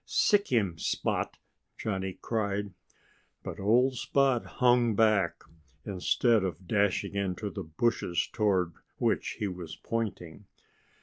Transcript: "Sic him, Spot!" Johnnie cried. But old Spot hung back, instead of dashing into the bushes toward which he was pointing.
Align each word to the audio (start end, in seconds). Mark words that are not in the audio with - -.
"Sic 0.03 0.47
him, 0.47 0.79
Spot!" 0.79 1.37
Johnnie 1.77 2.17
cried. 2.23 2.73
But 3.43 3.59
old 3.59 3.97
Spot 3.97 4.43
hung 4.43 4.95
back, 4.95 5.43
instead 5.85 6.43
of 6.43 6.67
dashing 6.67 7.13
into 7.13 7.51
the 7.51 7.61
bushes 7.65 8.27
toward 8.33 8.73
which 8.97 9.35
he 9.37 9.47
was 9.47 9.75
pointing. 9.75 10.45